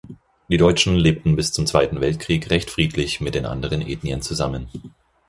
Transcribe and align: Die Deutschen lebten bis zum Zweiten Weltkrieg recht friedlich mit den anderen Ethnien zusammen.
Die 0.49 0.57
Deutschen 0.57 0.95
lebten 0.95 1.35
bis 1.35 1.51
zum 1.51 1.67
Zweiten 1.67 2.01
Weltkrieg 2.01 2.49
recht 2.49 2.71
friedlich 2.71 3.21
mit 3.21 3.35
den 3.35 3.45
anderen 3.45 3.83
Ethnien 3.83 4.23
zusammen. 4.23 4.67